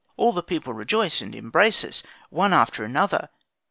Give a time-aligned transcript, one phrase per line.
[0.17, 2.01] All the people rejoice, and embrace us
[2.31, 3.29] one after another.